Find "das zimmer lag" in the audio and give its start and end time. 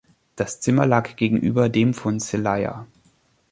0.35-1.15